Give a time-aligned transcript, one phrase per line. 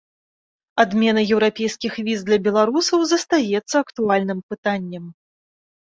[0.83, 5.05] Адмена еўрапейскіх віз для беларусаў застаецца актуальным пытаннем.